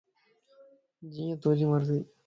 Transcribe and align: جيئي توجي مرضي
جيئي 1.13 1.37
توجي 1.41 1.65
مرضي 1.71 1.99